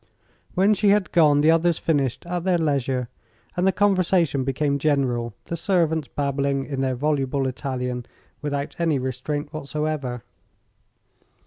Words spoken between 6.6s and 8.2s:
in their voluble Italian